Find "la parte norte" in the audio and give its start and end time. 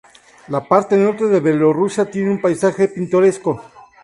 0.47-1.25